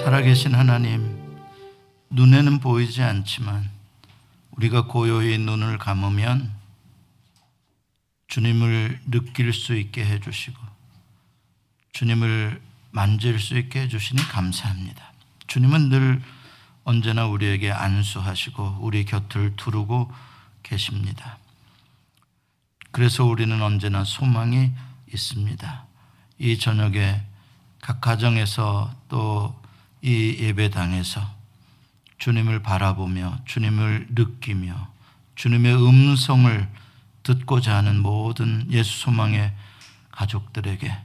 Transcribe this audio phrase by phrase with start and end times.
[0.00, 1.38] 살아계신 하나님,
[2.10, 3.70] 눈에는 보이지 않지만
[4.50, 6.52] 우리가 고요히 눈을 감으면
[8.26, 10.58] 주님을 느낄 수 있게 해주시고
[11.92, 12.60] 주님을
[12.90, 15.12] 만질 수 있게 해주시니 감사합니다.
[15.46, 16.22] 주님은 늘
[16.82, 20.10] 언제나 우리에게 안수하시고 우리 곁을 두르고
[20.62, 21.38] 계십니다.
[22.90, 24.72] 그래서 우리는 언제나 소망이
[25.12, 25.86] 있습니다.
[26.38, 27.22] 이 저녁에
[27.80, 29.63] 각 가정에서 또
[30.04, 31.20] 이 예배당에서
[32.18, 34.88] 주님을 바라보며 주님을 느끼며
[35.34, 36.68] 주님의 음성을
[37.22, 39.52] 듣고자 하는 모든 예수 소망의
[40.12, 40.96] 가족들에게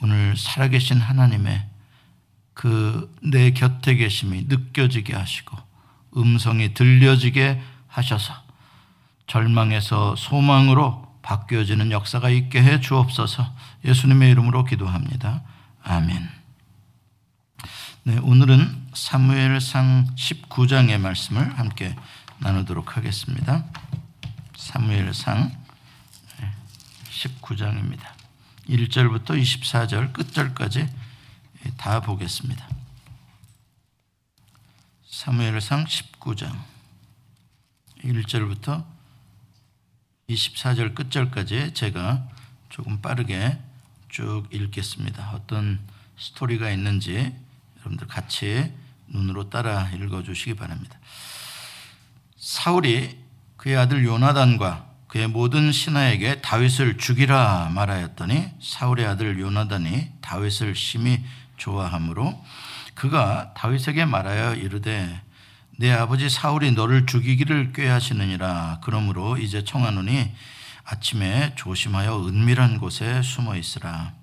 [0.00, 1.66] 오늘 살아계신 하나님의
[2.54, 5.56] 그 내 곁에 계심이 느껴지게 하시고
[6.16, 8.34] 음성이 들려지게 하셔서
[9.26, 15.42] 절망에서 소망으로 바뀌어지는 역사가 있게 해 주옵소서 예수님의 이름으로 기도합니다.
[15.82, 16.41] 아멘.
[18.04, 21.94] 네, 오늘은 사무엘상 19장의 말씀을 함께
[22.40, 23.64] 나누도록 하겠습니다.
[24.56, 25.52] 사무엘상
[27.08, 28.02] 19장입니다.
[28.68, 30.88] 1절부터 24절 끝절까지
[31.76, 32.68] 다 보겠습니다.
[35.08, 36.58] 사무엘상 19장
[37.98, 38.84] 1절부터
[40.28, 42.28] 24절 끝절까지 제가
[42.68, 43.60] 조금 빠르게
[44.08, 45.30] 쭉 읽겠습니다.
[45.34, 45.78] 어떤
[46.18, 47.32] 스토리가 있는지
[47.82, 48.72] 여러분들 같이
[49.08, 50.98] 눈으로 따라 읽어 주시기 바랍니다.
[52.38, 53.18] 사울이
[53.56, 61.22] 그의 아들 요나단과 그의 모든 신하에게 다윗을 죽이라 말하였더니 사울의 아들 요나단이 다윗을 심히
[61.58, 62.42] 좋아하므로
[62.94, 65.20] 그가 다윗에게 말하여 이르되
[65.78, 70.32] 내 아버지 사울이 너를 죽이기를 꾀하시느니라 그러므로 이제 청하노니
[70.84, 74.14] 아침에 조심하여 은밀한 곳에 숨어 있으라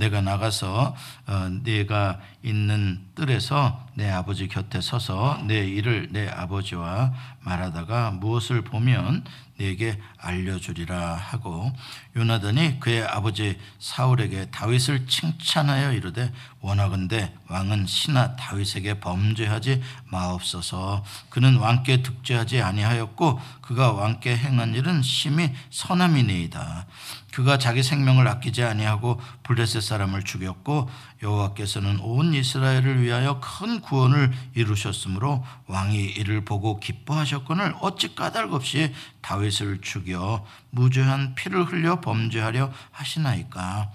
[0.00, 8.12] 내가 나가서 어, 내가 있는 뜰에서 내 아버지 곁에 서서 내 일을 내 아버지와 말하다가
[8.12, 9.24] 무엇을 보면
[9.58, 11.70] 내게 알려주리라 하고
[12.16, 21.04] 요나단이 그의 아버지 사울에게 다윗을 칭찬하여 이르되 원하건대 왕은 신하 다윗에게 범죄하지 마옵소서.
[21.28, 26.86] 그는 왕께 득죄하지 아니하였고 그가 왕께 행한 일은 심히 선함이니이다.
[27.32, 30.90] 그가 자기 생명을 아끼지 아니하고 블레셋 사람을 죽였고
[31.22, 39.80] 여호와께서는 온 이스라엘을 위하여 큰 구원을 이루셨으므로 왕이 이를 보고 기뻐하셨거늘 어찌 까닭 없이 다윗을
[39.80, 43.90] 죽여 무죄한 피를 흘려 범죄하려 하시나이까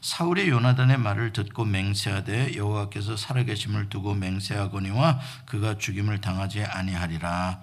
[0.00, 7.60] 사울이 요나단의 말을 듣고 맹세하되 여호와께서 살아계심을 두고 맹세하거니와 그가 죽임을 당하지 아니하리라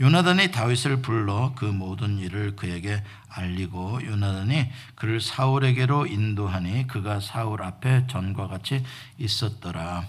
[0.00, 8.08] 요나단이 다윗을 불러 그 모든 일을 그에게 알리고 요나단이 그를 사울에게로 인도하니 그가 사울 앞에
[8.08, 8.82] 전과 같이
[9.18, 10.04] 있었더라.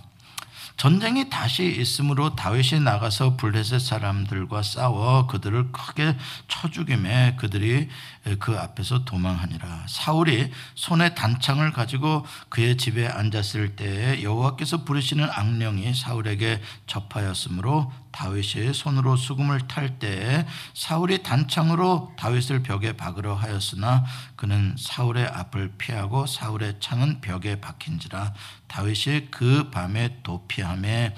[0.78, 7.88] 전쟁이 다시 있으므로 다윗이 나가서 블레셋 사람들과 싸워 그들을 크게 쳐 죽임에 그들이
[8.40, 9.86] 그 앞에서 도망하니라.
[9.88, 19.18] 사울이 손에 단창을 가지고 그의 집에 앉았을 때에 여호와께서 부르시는 악령이 사울에게 접하였으므로 다윗이 손으로
[19.18, 24.06] 수금을 탈 때에 사울이 단창으로 다윗을 벽에 박으려 하였으나
[24.38, 28.34] 그는 사울의 앞을 피하고 사울의 창은 벽에 박힌지라
[28.68, 31.13] 다윗이 그 밤에 도피함에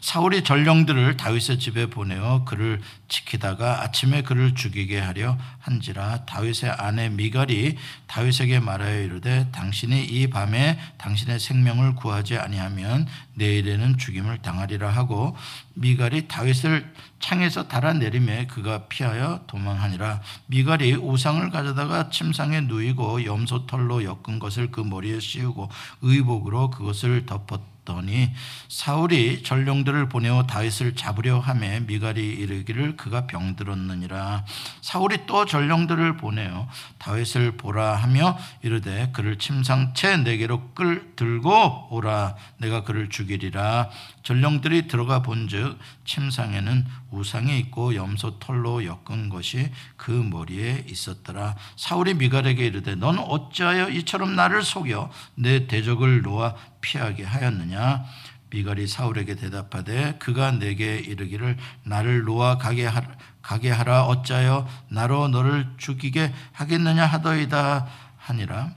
[0.00, 7.76] 사울이 전령들을 다윗의 집에 보내어 그를 지키다가 아침에 그를 죽이게 하려 한지라 다윗의 아내 미갈이
[8.06, 15.36] 다윗에게 말하여 이르되 당신이 이 밤에 당신의 생명을 구하지 아니하면 내일에는 죽임을 당하리라 하고
[15.74, 20.20] 미갈이 다윗을 창에서 달아내림에 그가 피하여 도망하니라.
[20.46, 25.68] 미갈이 우상을 가져다가 침상에 누이고 염소털로 엮은 것을 그 머리에 씌우고
[26.02, 28.30] 의복으로 그것을 덮었 더니
[28.68, 34.44] 사울이 전령들을 보내어 다윗을 잡으려 하매 미갈이 이르기를 그가 병들었느니라.
[34.80, 36.68] 사울이 또 전령들을 보내어
[36.98, 42.36] 다윗을 보라 하며 이르되 그를 침상채 내게로 끌 들고 오라.
[42.58, 43.90] 내가 그를 죽이리라
[44.22, 51.56] 전령들이 들어가 본즉 침상에는 우상이 있고 염소 털로 엮은 것이 그 머리에 있었더라.
[51.76, 58.04] 사울이 미갈에게 이르되 넌 어찌하여 이처럼 나를 속여 내 대적을 놓아 피하게 하였느냐?
[58.50, 63.06] 미갈이 사울에게 대답하되 그가 내게 이르기를 나를 놓아 가게 하라
[63.42, 64.04] 가게 하라.
[64.04, 67.86] 어찌하여 나로 너를 죽이게 하겠느냐 하더이다
[68.18, 68.72] 하니라.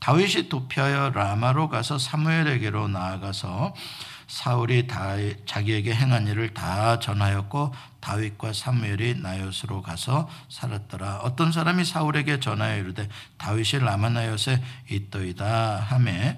[0.00, 3.74] 다윗이 도피하여 라마로 가서 사무엘에게로 나아가서
[4.28, 5.16] 사울이 다
[5.46, 11.20] 자기에게 행한 일을 다 전하였고 다윗과 사무엘이 나요스로 가서 살았더라.
[11.22, 13.08] 어떤 사람이 사울에게 전하여 이르되
[13.38, 16.36] 다윗이 라마 나요스에 있더이다 하매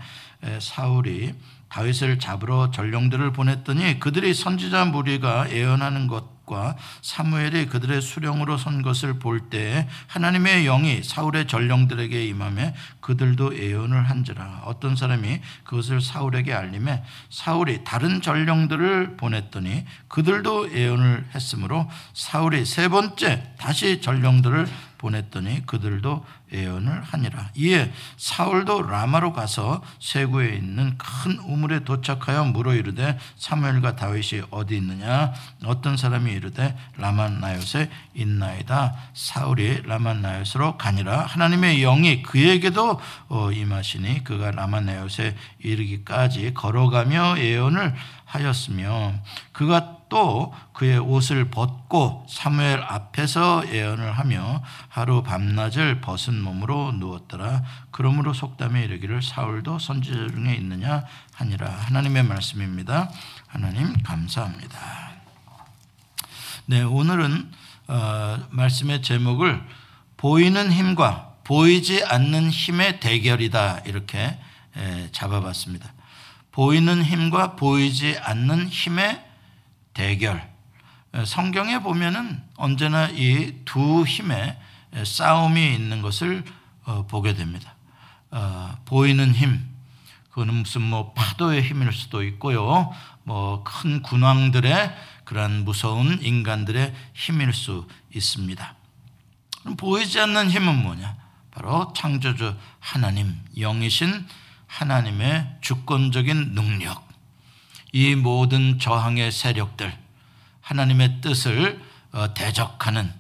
[0.61, 1.35] 사울이
[1.71, 9.51] 다윗을 잡으러 전령들을 보냈더니 그들이 선지자 무리가 예언하는 것과 사무엘이 그들의 수령으로 선 것을 볼
[9.51, 14.63] 때 하나님의 영이 사울의 전령들에게 임함에 그들도 예언을 한지라.
[14.65, 23.55] 어떤 사람이 그것을 사울에게 알림해 사울이 다른 전령들을 보냈더니 그들도 예언을 했으므로 사울이 세 번째
[23.59, 24.67] 다시 전령들을
[25.01, 27.49] 보냈더니 그들도 예언을 하니라.
[27.55, 35.33] 이에 사울도 라마로 가서 세구에 있는 큰 우물에 도착하여 물어 이르되 사무엘과 다윗이 어디 있느냐?
[35.65, 38.95] 어떤 사람이 이르되 라만나요에 있나이다.
[39.15, 41.25] 사울이 라만나요스로 가니라.
[41.25, 47.95] 하나님의 영이 그에게도 어, 임하시니 그가 라만나요에 이르기까지 걸어가며 예언을
[48.27, 49.15] 하였으며
[49.53, 57.63] 그가 또 그의 옷을 벗고 사무엘 앞에서 예언을 하며 하루 밤낮을 벗은 몸으로 누웠더라.
[57.91, 61.71] 그러므로 속담에 이르기를 사울도 선지자 중에 있느냐 하니라.
[61.71, 63.11] 하나님의 말씀입니다.
[63.47, 64.79] 하나님 감사합니다.
[66.67, 67.51] 네, 오늘은
[67.89, 69.63] 어, 말씀의 제목을
[70.17, 74.39] 보이는 힘과 보이지 않는 힘의 대결이다 이렇게
[74.77, 75.93] 에, 잡아봤습니다.
[76.53, 79.30] 보이는 힘과 보이지 않는 힘의
[80.01, 80.49] 대결.
[81.27, 84.59] 성경에 보면은 언제나 이 두 힘의
[85.05, 86.43] 싸움이 있는 것을
[86.85, 87.75] 어, 보게 됩니다.
[88.31, 89.69] 어, 보이는 힘,
[90.31, 92.91] 그거는 무슨 뭐 파도의 힘일 수도 있고요.
[93.25, 98.75] 뭐 큰 군왕들의 그러한 무서운 인간들의 힘일 수 있습니다.
[99.77, 101.15] 보이지 않는 힘은 뭐냐?
[101.51, 104.27] 바로 창조주 하나님, 영이신
[104.67, 107.07] 하나님의 주권적인 능력,
[107.93, 109.93] 이 모든 저항의 세력들,
[110.61, 111.81] 하나님의 뜻을
[112.13, 113.13] 어, 대적하는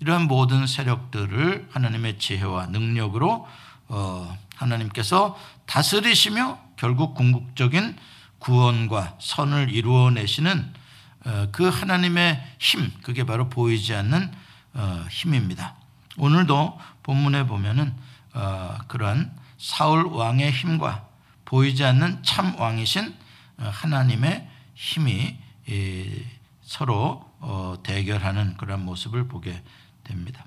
[0.00, 3.48] 이러한 모든 세력들을 하나님의 지혜와 능력으로
[3.88, 7.96] 어, 하나님께서 다스리시며 결국 궁극적인
[8.38, 10.74] 구원과 선을 이루어내시는
[11.24, 14.48] 어, 그 하나님의 힘, 그게 바로 보이지 않는
[15.10, 15.74] 힘입니다.
[16.18, 17.92] 오늘도 본문에 보면은
[18.86, 21.04] 그러한 사울 왕의 힘과
[21.46, 23.12] 보이지 않는 참 왕이신
[23.58, 25.38] 하나님의 힘이
[26.62, 29.62] 서로 어, 대결하는 그런 모습을 보게
[30.04, 30.44] 됩니다.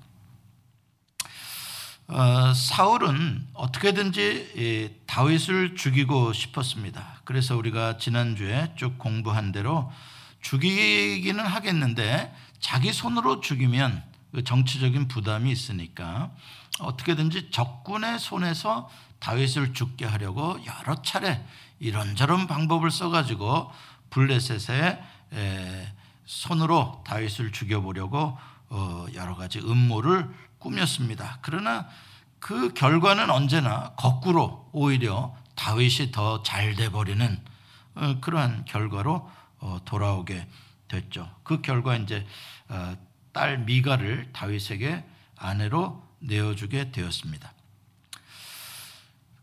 [2.07, 7.21] 어, 사울은 어떻게든지 다윗을 죽이고 싶었습니다.
[7.23, 9.91] 그래서 우리가 지난주에 쭉 공부한 대로
[10.41, 14.10] 죽이기는 하겠는데 자기 손으로 죽이면 그
[14.45, 16.31] 정치적인 부담이 있으니까
[16.79, 18.89] 어떻게든지 적군의 손에서
[19.19, 21.45] 다윗을 죽게 하려고 여러 차례
[21.79, 23.71] 이런저런 방법을 써가지고
[24.09, 25.01] 블레셋의
[26.25, 28.37] 손으로 다윗을 죽여보려고
[28.69, 30.29] 어, 여러 가지 음모를
[30.59, 31.39] 꾸몄습니다.
[31.41, 31.87] 그러나
[32.39, 37.43] 그 결과는 언제나 거꾸로 오히려 다윗이 더 잘 돼버리는
[37.95, 39.29] 어, 그러한 결과로
[39.59, 40.47] 어, 돌아오게
[40.87, 41.29] 됐죠.
[41.43, 42.25] 그 결과 이제
[43.33, 45.03] 딸 미가를 다윗에게
[45.37, 47.53] 아내로 내어주게 되었습니다.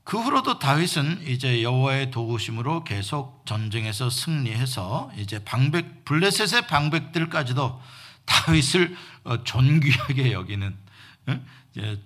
[0.04, 7.80] 그 후로도 다윗은 이제 여호와의 도우심으로 계속 전쟁에서 승리해서 이제 방백 블레셋의 방백들까지도
[8.24, 10.76] 다윗을 어, 존귀하게 여기는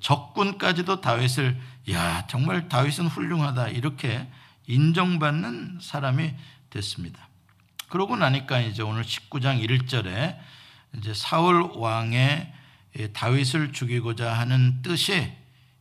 [0.00, 4.28] 적군까지도 다윗을 야 정말 다윗은 훌륭하다 이렇게
[4.66, 6.34] 인정받는 사람이
[6.70, 7.28] 됐습니다.
[7.88, 10.38] 그러고 나니까 이제 오늘 19장 1절에
[10.96, 12.52] 이제 사울 왕의
[13.12, 15.32] 다윗을 죽이고자 하는 뜻이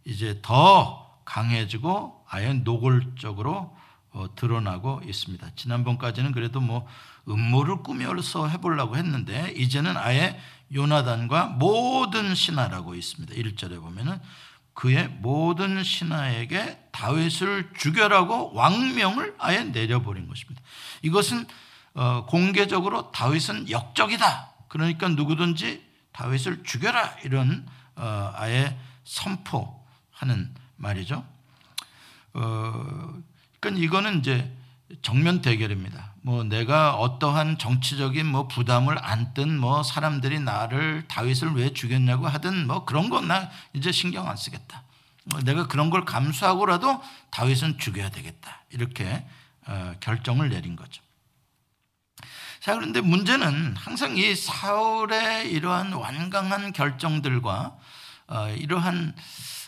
[0.05, 3.77] 이제 더 강해지고 아예 노골적으로
[4.13, 5.51] 어, 드러나고 있습니다.
[5.55, 6.85] 지난번까지는 그래도 뭐
[7.29, 10.39] 음모를 꾸며서 해보려고 했는데 이제는 아예
[10.73, 13.33] 요나단과 모든 신하라고 있습니다.
[13.33, 14.19] 1절에 보면은
[14.73, 20.61] 그의 모든 신하에게 다윗을 죽여라고 왕명을 아예 내려버린 것입니다.
[21.01, 21.45] 이것은
[21.93, 24.50] 어, 공개적으로 다윗은 역적이다.
[24.71, 31.25] 그러니까 누구든지 다윗을 죽여라 이런 어, 아예 선포하는 말이죠.
[32.33, 33.13] 어,
[33.59, 34.49] 그러니까 이거는 이제
[35.01, 36.13] 정면 대결입니다.
[36.21, 42.85] 뭐 내가 어떠한 정치적인 뭐 부담을 안든 뭐 사람들이 나를 다윗을 왜 죽였냐고 하든 뭐
[42.85, 44.83] 그런 건 나 이제 신경 안 쓰겠다.
[45.25, 48.63] 뭐 내가 그런 걸 감수하고라도 다윗은 죽여야 되겠다.
[48.69, 49.25] 이렇게
[49.67, 51.03] 어, 결정을 내린 거죠.
[52.61, 57.75] 자, 그런데 문제는 항상 이 사울의 이러한 완강한 결정들과
[58.27, 59.15] 어, 이러한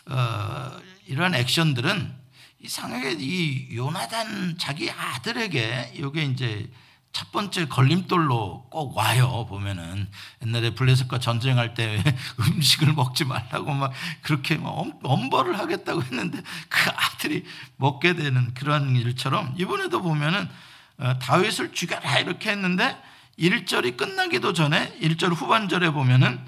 [0.06, 2.14] 어, 이러한 액션들은
[2.60, 6.70] 이상하게 이 요나단 자기 아들에게 이게 이제
[7.12, 10.08] 첫 번째 걸림돌로 꼭 와요 보면은.
[10.46, 12.00] 옛날에 블레셋과 전쟁할 때
[12.38, 14.70] 음식을 먹지 말라고 막 그렇게 막
[15.02, 17.44] 엄벌을 하겠다고 했는데 그 아들이
[17.76, 22.96] 먹게 되는 그러한 일처럼 이번에도 보면은 어, 다윗을 죽여라 이렇게 했는데
[23.38, 26.38] 1절이 끝나기도 전에 1절 후반절에 보면은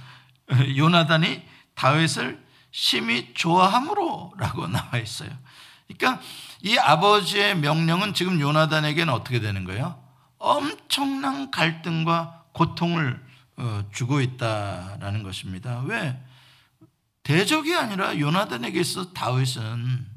[0.50, 1.42] 어, 요나단이
[1.74, 5.30] 다윗을 심히 좋아함으로라고 나와 있어요.
[5.86, 6.22] 그러니까
[6.62, 10.02] 이 아버지의 명령은 지금 요나단에게는 어떻게 되는 거예요?
[10.38, 13.24] 엄청난 갈등과 고통을
[13.56, 15.82] 어, 주고 있다라는 것입니다.
[15.86, 16.20] 왜?
[17.22, 20.15] 대적이 아니라 요나단에게 있어 다윗은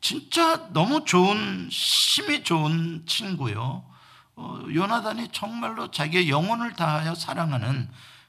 [0.00, 3.84] 진짜 너무 좋은 심히 좋은 친구요.
[4.36, 7.88] 어, 요나단이 정말로 자기의 영혼을 다하여 사랑하는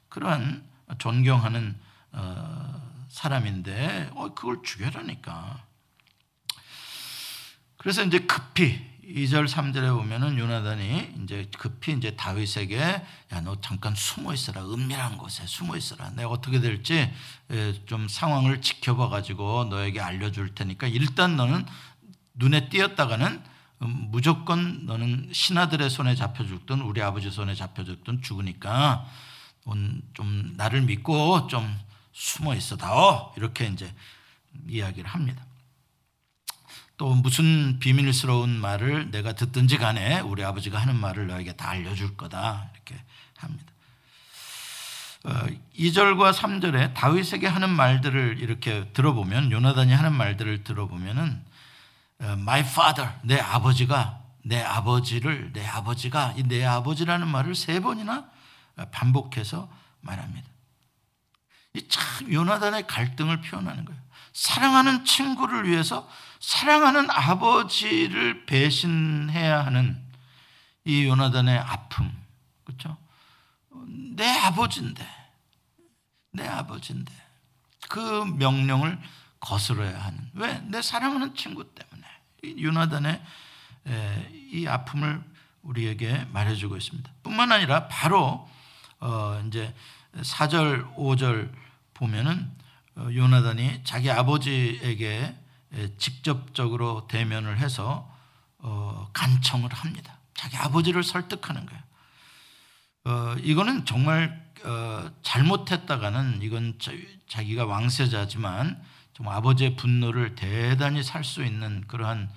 [0.10, 0.64] 그러한
[0.98, 1.78] 존경하는
[2.12, 5.64] 어, 사람인데 그걸 죽여라니까.
[7.78, 12.80] 그래서 이제 급히 2절 3절에 보면은 요나단이 이제 급히 이제 다윗에게
[13.34, 14.66] 야 너 잠깐 숨어 있어라.
[14.66, 16.10] 은밀한 곳에 숨어 있어라.
[16.12, 17.14] 내가 어떻게 될지
[17.86, 21.66] 좀 상황을 지켜봐 가지고 너에게 알려줄 테니까 일단 너는
[22.34, 23.44] 눈에 띄었다가는
[23.82, 29.06] 음, 무조건 너는 신하들의 손에 잡혀 죽든 우리 아버지 손에 잡혀 죽든 죽으니까
[30.14, 31.78] 좀 나를 믿고 좀
[32.14, 33.34] 숨어 있어 다오.
[33.38, 33.94] 이렇게 이제
[34.68, 35.46] 이야기를 합니다.
[36.98, 42.70] 또 무슨 비밀스러운 말을 내가 듣든지 간에 우리 아버지가 하는 말을 너에게 다 알려줄 거다.
[42.74, 42.96] 이렇게
[43.38, 43.74] 합니다.
[45.78, 51.44] 2절과 어, 3절에 다윗에게 하는 말들을 이렇게 들어보면 요나단이 하는 말들을 들어보면은
[52.22, 58.30] 어, my father 내 아버지가 내 아버지를 내 아버지가 내 아버지라는 말을 세 번이나
[58.92, 59.68] 반복해서
[60.02, 60.55] 말합니다.
[61.76, 64.02] 이참 요나단의 갈등을 표현하는 거예요.
[64.34, 70.02] 사랑하는 친구를 위해서 사랑하는 아버지를 배신해야 하는
[70.84, 72.12] 이 요나단의 아픔,
[72.64, 72.98] 그렇죠?
[74.16, 75.08] 내 아버지인데,
[76.32, 77.14] 내 아버지인데
[77.90, 79.00] 그 명령을
[79.40, 80.60] 거스러야 하는 왜?
[80.66, 82.08] 내 사랑하는 친구 때문에
[82.44, 83.22] 이 요나단의
[84.52, 85.24] 이 아픔을
[85.62, 87.12] 우리에게 말해주고 있습니다.
[87.24, 88.50] 뿐만 아니라 바로
[89.00, 89.74] 어 이제
[90.16, 91.52] 4절, 5절
[91.96, 92.52] 보면은
[92.96, 95.36] 어, 요나단이 자기 아버지에게
[95.98, 98.10] 직접적으로 대면을 해서
[98.60, 100.20] 어, 간청을 합니다.
[100.34, 101.84] 자기 아버지를 설득하는 거예요.
[103.06, 106.78] 어, 이거는 정말 어, 잘못했다가는 이건
[107.28, 108.82] 자, 기가 왕세자지만
[109.14, 112.30] 정 아버지의 분노를 대단히 살 수 있는 그러한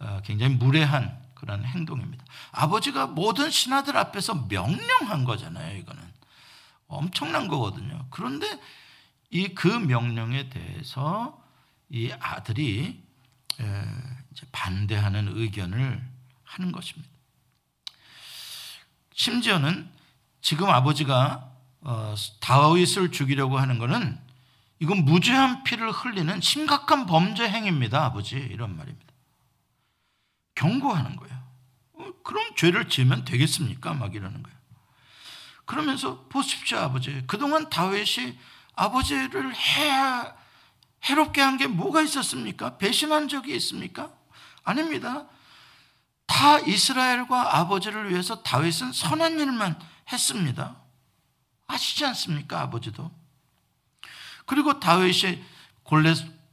[0.00, 2.24] 어, 굉장히 무례한 그런 행동입니다.
[2.52, 5.76] 아버지가 모든 신하들 앞에서 명령한 거잖아요.
[5.78, 6.02] 이거는
[6.88, 8.06] 엄청난 거거든요.
[8.10, 8.58] 그런데
[9.30, 11.42] 이 그 명령에 대해서
[11.90, 13.02] 이 아들이
[14.52, 16.02] 반대하는 의견을
[16.44, 17.10] 하는 것입니다.
[19.14, 19.90] 심지어는
[20.40, 24.18] 지금 아버지가 어, 다윗을 죽이려고 하는 것은
[24.80, 29.12] 이건 무죄한 피를 흘리는 심각한 범죄 행위입니다, 아버지 이런 말입니다.
[30.54, 31.36] 경고하는 거예요.
[31.94, 33.94] 어, 그럼 죄를 지으면 되겠습니까?
[33.94, 34.58] 막 이러는 거예요.
[35.64, 37.24] 그러면서 보십시오, 아버지.
[37.26, 38.38] 그동안 다윗이
[38.78, 40.36] 아버지를 해야
[41.04, 42.78] 해롭게 한 게 뭐가 있었습니까?
[42.78, 44.10] 배신한 적이 있습니까?
[44.64, 45.26] 아닙니다.
[46.26, 49.78] 다 이스라엘과 아버지를 위해서 다윗은 선한 일만
[50.12, 50.76] 했습니다.
[51.66, 52.60] 아시지 않습니까?
[52.60, 53.10] 아버지도.
[54.46, 55.42] 그리고 다윗이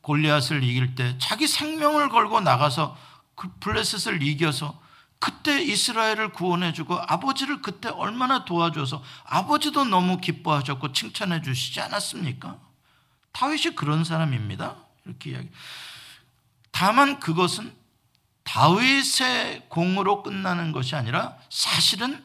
[0.01, 2.97] 골리앗을 이길 때 자기 생명을 걸고 나가서
[3.35, 4.81] 그 블레셋을 이겨서
[5.25, 12.59] 그때 이스라엘을 구원해주고 아버지를 그때 얼마나 도와줘서 아버지도 너무 기뻐하셨고 칭찬해 주시지 않았습니까?
[13.31, 14.75] 다윗이 그런 사람입니다.
[15.03, 15.49] 이렇게 이야기.
[16.69, 17.75] 다만 그것은
[18.43, 22.23] 다윗의 공으로 끝나는 것이 아니라 사실은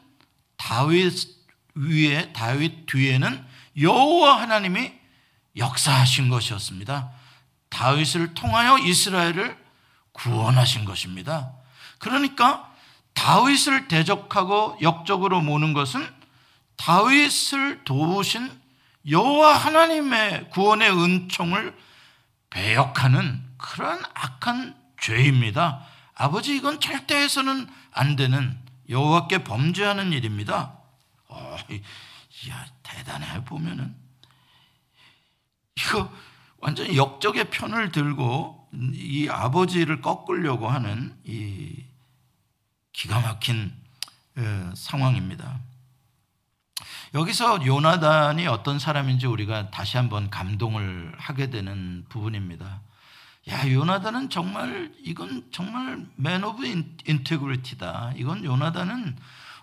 [0.57, 1.11] 다윗
[1.73, 3.43] 위에 다윗 뒤에는
[3.79, 4.93] 여호와 하나님이
[5.57, 7.09] 역사하신 것이었습니다.
[7.69, 9.57] 다윗을 통하여 이스라엘을
[10.11, 11.53] 구원하신 것입니다.
[11.97, 12.70] 그러니까
[13.13, 16.07] 다윗을 대적하고 역적으로 모는 것은
[16.77, 18.49] 다윗을 도우신
[19.09, 21.75] 여호와 하나님의 구원의 은총을
[22.49, 25.85] 배역하는 그런 악한 죄입니다.
[26.15, 28.57] 아버지 이건 절대 해서는 안 되는
[28.89, 30.77] 여호와께 범죄하는 일입니다.
[31.27, 31.57] 어,
[32.49, 33.95] 야 대단해 보면은
[35.77, 36.11] 이거
[36.57, 41.83] 완전 역적의 편을 들고 이 아버지를 꺾으려고 하는 이
[42.93, 43.73] 기가 막힌
[44.37, 45.59] 어, 상황입니다.
[47.13, 52.81] 여기서 요나단이 어떤 사람인지 우리가 다시 한번 감동을 하게 되는 부분입니다.
[53.49, 56.65] 야 요나단은 정말 이건 정말 man of
[57.05, 58.13] integrity다.
[58.15, 59.17] 이건 요나단은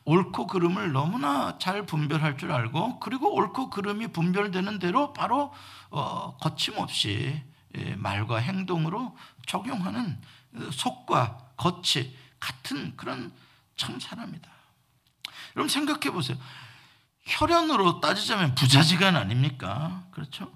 [0.05, 5.53] 옳고 그름을 너무나 잘 분별할 줄 알고 그리고 옳고 그름이 분별되는 대로 바로
[5.91, 7.41] 어, 거침없이
[7.77, 9.17] 예, 말과 행동으로
[9.47, 10.19] 적용하는
[10.73, 13.33] 속과 겉이 같은 그런
[13.77, 14.49] 참 사람이다.
[15.57, 16.37] 여러분 생각해 보세요.
[17.27, 20.05] 혈연으로 따지자면 부자지간 아닙니까?
[20.13, 20.53] 그렇죠?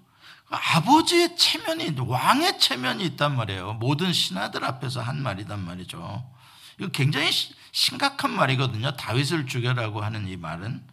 [0.49, 3.75] 아버지의 체면이 왕의 체면이 있단 말이에요.
[3.75, 6.31] 모든 신하들 앞에서 한 말이단 말이죠.
[6.79, 7.31] 이거 굉장히
[7.73, 8.97] 심각한 말이거든요.
[8.97, 10.87] 다윗을 죽여라고 하는 이 말은.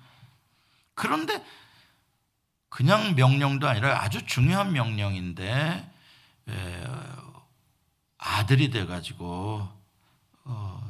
[0.96, 1.43] 그런데
[2.69, 5.91] 그냥 명령도 아니라 아주 중요한 명령인데
[8.17, 9.67] 아들이 돼 가지고
[10.50, 10.89] 어,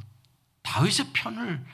[0.64, 1.66] 다윗의 편을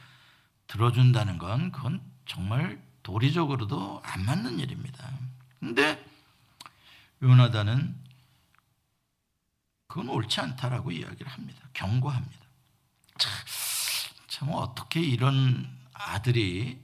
[0.68, 5.08] 들어준다는 건 그건 정말 도리적으로도 안 맞는 일입니다.
[5.60, 6.04] 근데
[7.22, 7.96] 요나단은
[9.88, 11.70] 그건 옳지 않다라고 이야기를 합니다.
[11.74, 12.46] 경고합니다.
[13.20, 13.32] 참,
[14.28, 16.84] 참 어떻게 이런 아들이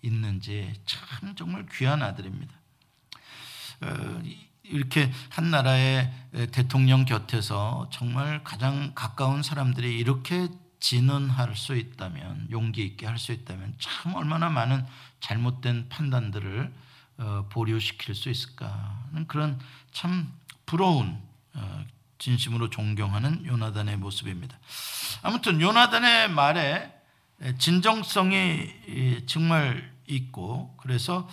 [0.00, 2.54] 있는지 참 정말 귀한 아들입니다.
[3.82, 6.12] 어, 이 렇게 한 나라의
[6.52, 10.48] 대통령 곁에서 정말 가장 가까운 사람들이 이렇게
[10.80, 14.84] 진언할 수 있다면 용기 있게 할 수 있다면 참 얼마나 많은
[15.20, 16.72] 잘못된 판단들을
[17.18, 19.58] 어, 보류시킬 수 있을까 하는 그런
[19.90, 20.32] 참
[20.66, 21.18] 부러운
[21.54, 21.84] 어,
[22.18, 24.56] 진심으로 존경하는 요나단의 모습입니다.
[25.22, 26.92] 아무튼 요나단의 말에
[27.58, 31.28] 진정성이 정말 있고 그래서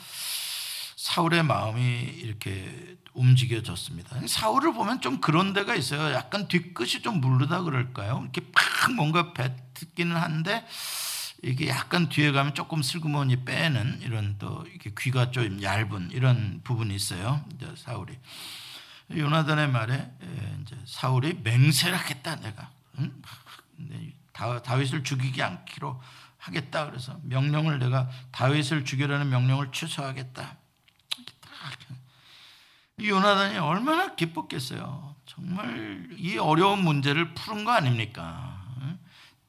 [0.96, 4.28] 사울의 마음이 이렇게 움직여졌습니다.
[4.28, 6.14] 사울을 보면 좀 그런 데가 있어요.
[6.14, 8.22] 약간 뒤끝이 좀 물르다 그럴까요?
[8.24, 10.66] 이렇게 팍 뭔가 뱉기는 한데
[11.44, 16.96] 이게 약간 뒤에 가면 조금 슬그머니 빼는 이런 또 이렇게 귀가 좀 얇은 이런 부분이
[16.96, 17.44] 있어요.
[17.54, 18.18] 이제 사울이
[19.12, 20.12] 요나단의 말에
[20.62, 23.22] 이제 사울이 맹세하겠다 내가 응?
[24.64, 26.02] 다윗을 죽이지 않기로
[26.38, 30.58] 하겠다 그래서 명령을 내가 다윗을 죽이라는 명령을 취소하겠다.
[33.02, 35.16] 요나단이 얼마나 기뻤겠어요.
[35.26, 38.56] 정말 이 어려운 문제를 푸는 거 아닙니까?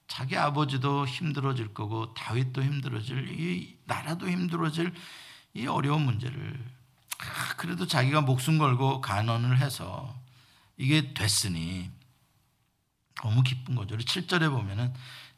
[0.09, 4.95] 자기 아버지도 힘들어질 거고 다윗도 힘들어질 이 나라도 힘들어질
[5.55, 6.59] 이 어려운 문제를
[7.19, 10.15] 아, 그래도 자기가 목숨 걸고 간언을 해서
[10.77, 11.91] 이게 됐으니
[13.23, 13.97] 너무 기쁜 거죠.
[13.97, 14.93] 7절에 보면은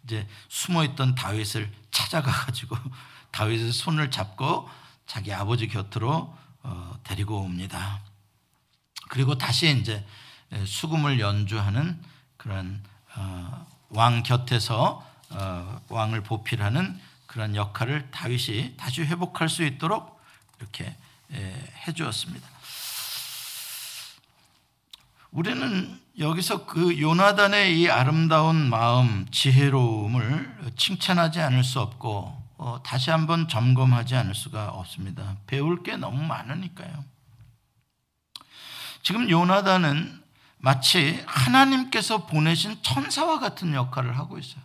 [0.04, 2.76] 이제 숨어 있던 다윗을 찾아가 가지고
[3.32, 4.68] 다윗의 손을 잡고
[5.06, 8.02] 자기 아버지 곁으로 어, 데리고 옵니다.
[9.08, 10.04] 그리고 다시 이제
[10.64, 12.00] 수금을 연주하는
[12.36, 12.82] 그런
[13.16, 20.20] 어, 왕 곁에서 어, 왕을 보필하는 그런 역할을 다윗이 다시 회복할 수 있도록
[20.58, 20.96] 이렇게
[21.30, 22.48] 해 주었습니다.
[25.30, 33.46] 우리는 여기서 그 요나단의 이 아름다운 마음, 지혜로움을 칭찬하지 않을 수 없고 어, 다시 한번
[33.46, 35.36] 점검하지 않을 수가 없습니다.
[35.46, 37.04] 배울 게 너무 많으니까요.
[39.02, 40.22] 지금 요나단은
[40.58, 44.62] 마치 하나님께서 보내신 천사와 같은 역할을 하고 있어요.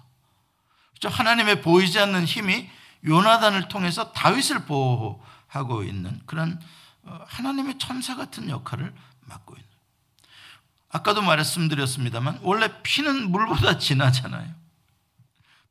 [0.99, 1.15] 그렇죠?
[1.15, 2.69] 하나님의 보이지 않는 힘이
[3.05, 6.59] 요나단을 통해서 다윗을 보호하고 있는 그런
[7.03, 8.93] 어, 하나님의 천사 같은 역할을
[9.25, 9.67] 맡고 있는.
[10.89, 14.47] 아까도 말씀드렸습니다만 원래 피는 물보다 진하잖아요.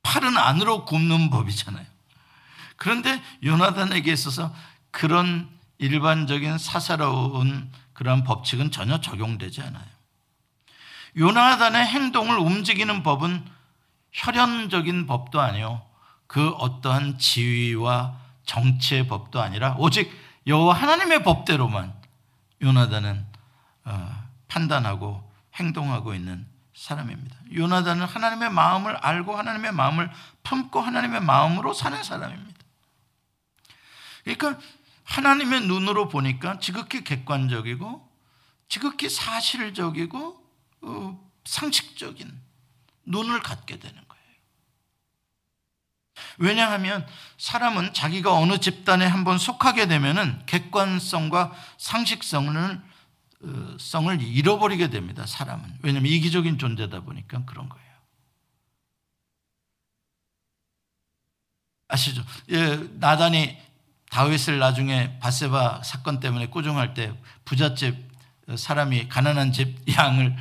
[0.03, 1.87] 팔은 안으로 굽는 법이잖아요.
[2.77, 4.55] 그런데 요나단에게 있어서
[4.90, 5.48] 그런
[5.83, 9.85] 일반적인 사사로운 그런 법칙은 전혀 적용되지 않아요.
[11.16, 13.45] 요나단의 행동을 움직이는 법은
[14.12, 15.83] 혈연적인 법도 아니요.
[16.27, 18.16] 그 어떠한 지위와
[18.47, 20.11] 정치의 법도 아니라 오직
[20.47, 21.92] 여호와 하나님의 법대로만
[22.62, 23.27] 요나단은
[23.85, 27.37] 어, 판단하고 행동하고 있는 사람입니다.
[27.55, 30.11] 요나단은 하나님의 마음을 알고 하나님의 마음을
[30.45, 32.61] 품고 하나님의 마음으로 사는 사람입니다.
[34.25, 34.59] 그러니까
[35.12, 38.11] 하나님의 눈으로 보니까 지극히 객관적이고
[38.68, 40.42] 지극히 사실적이고
[40.81, 42.40] 어, 상식적인
[43.05, 44.22] 눈을 갖게 되는 거예요.
[46.38, 52.83] 왜냐하면 사람은 자기가 어느 집단에 한번 속하게 되면은 객관성과 상식성을
[53.44, 55.27] 어, 성을 잃어버리게 됩니다.
[55.27, 57.83] 사람은 왜냐하면 이기적인 존재다 보니까 그런 거예요.
[61.88, 62.25] 아시죠?
[62.48, 63.71] 예, 나단이
[64.12, 67.14] 다윗을 나중에 바세바 사건 때문에 꾸중할 때
[67.46, 67.96] 부잣집
[68.55, 70.37] 사람이 가난한 집 양을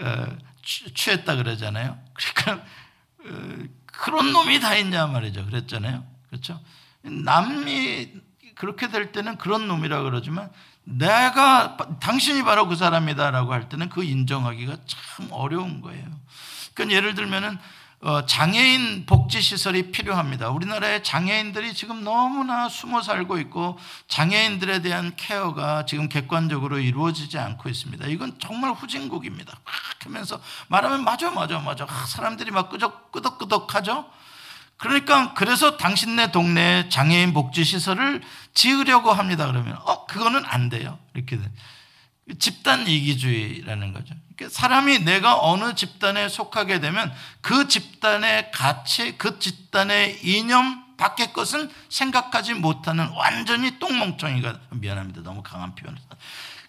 [0.00, 1.96] 어, 취했다 그러잖아요.
[2.12, 2.66] 그러니까
[3.24, 5.46] 어, 그런 놈이 다 있냐 말이죠.
[5.46, 6.04] 그랬잖아요.
[6.28, 6.60] 그렇죠?
[7.02, 8.10] 남이
[8.56, 10.50] 그렇게 될 때는 그런 놈이라 그러지만
[10.82, 16.04] 내가 당신이 바로 그 사람이다라고 할 때는 그 인정하기가 참 어려운 거예요.
[16.74, 17.58] 그러니까 예를 들면은 어,
[18.26, 20.50] 장애인 복지 시설이 필요합니다.
[20.50, 28.06] 우리나라의 장애인들이 지금 너무나 숨어 살고 있고 장애인들에 대한 케어가 지금 객관적으로 이루어지지 않고 있습니다.
[28.08, 29.58] 이건 정말 후진국입니다.
[29.64, 30.38] 막 하면서
[30.68, 34.04] 말하면 맞아 맞아 맞아 아, 사람들이 막 끄덕 끄덕끄덕 하죠.
[34.76, 38.20] 그러니까 그래서 당신네 동네에 장애인 복지 시설을
[38.52, 39.46] 지으려고 합니다.
[39.46, 40.98] 그러면 어 그거는 안 돼요.
[41.14, 41.38] 이렇게
[42.38, 44.14] 집단 이기주의라는 거죠.
[44.36, 51.70] 그러니까 사람이 내가 어느 집단에 속하게 되면 그 집단의 가치, 그 집단의 이념 밖의 것은
[51.88, 55.22] 생각하지 못하는 완전히 똥멍청이가 미안합니다.
[55.22, 56.00] 너무 강한 표현을.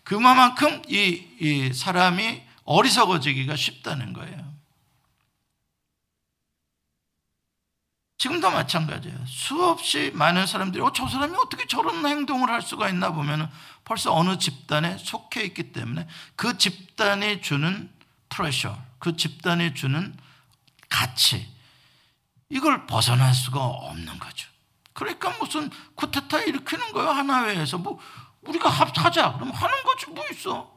[0.03, 4.54] 그만큼 이, 이 사람이 어리석어지기가 쉽다는 거예요.
[8.17, 9.17] 지금도 마찬가지예요.
[9.27, 13.51] 수없이 많은 사람들이 어, 저 사람이 어떻게 저런 행동을 할 수가 있나 보면
[13.83, 17.89] 벌써 어느 집단에 속해 있기 때문에 그 집단이 주는
[18.29, 20.15] 프레셔, 그 집단이 주는
[20.89, 21.47] 가치,
[22.49, 24.49] 이걸 벗어날 수가 없는 거죠.
[24.93, 27.77] 그러니까 무슨 쿠데타 일으키는 거예요, 하나회에서.
[27.77, 27.99] 뭐,
[28.41, 29.33] 우리가 합하자.
[29.33, 30.73] 그럼 하는 거지, 뭐 있어.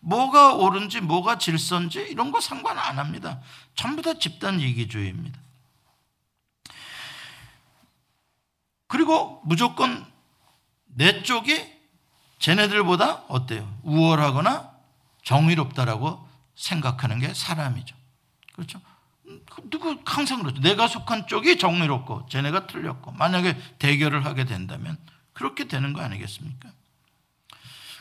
[0.00, 3.40] 뭐가 옳은지, 뭐가 질서인지, 이런 거 상관 안 합니다.
[3.74, 5.40] 전부 다 집단 이기주의입니다.
[8.88, 10.04] 그리고 무조건
[10.86, 11.78] 내 쪽이
[12.40, 13.72] 쟤네들보다 어때요?
[13.82, 14.70] 우월하거나
[15.22, 17.94] 정의롭다라고 생각하는 게 사람이죠.
[18.54, 18.80] 그렇죠?
[19.70, 20.60] 누구 항상 그렇죠.
[20.60, 24.96] 내가 속한 쪽이 정의롭고 쟤네가 틀렸고 만약에 대결을 하게 된다면
[25.32, 26.70] 그렇게 되는 거 아니겠습니까?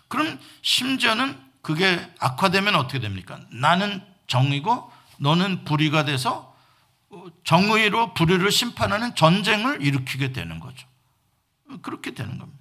[0.07, 3.39] 그럼 심지어는 그게 악화되면 어떻게 됩니까?
[3.51, 6.55] 나는 정의고 너는 불의가 돼서
[7.43, 10.87] 정의로 불의를 심판하는 전쟁을 일으키게 되는 거죠.
[11.81, 12.57] 그렇게 되는 겁니다.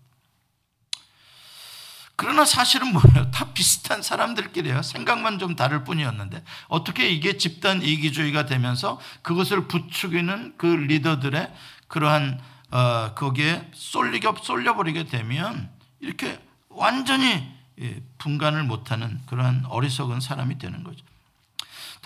[2.17, 3.31] 그러나 사실은 뭐예요?
[3.31, 4.83] 다 비슷한 사람들끼리요.
[4.83, 11.53] 생각만 좀 다를 뿐이었는데 어떻게 이게 집단 이기주의가 되면서 그것을 부추기는 그 리더들의
[11.89, 20.83] 그러한 어, 거기에 쏠리게 쏠려버리게 되면 이렇게 완전히 예, 분간을 못하는 그러한 어리석은 사람이 되는
[20.83, 21.05] 거죠.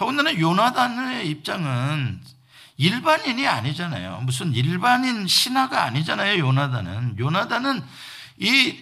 [0.01, 2.23] 더군다나 요나단의 입장은
[2.79, 4.23] 일반인이 아니잖아요.
[4.23, 6.39] 무슨 일반인 신하가 아니잖아요.
[6.39, 7.85] 요나단은 요나단은
[8.39, 8.79] 이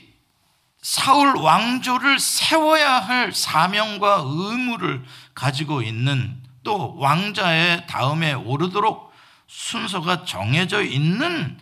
[0.81, 5.05] 사울 왕조를 세워야 할 사명과 의무를
[5.35, 9.13] 가지고 있는 또 왕자의 다음에 오르도록
[9.49, 11.59] 순서가 정해져 있는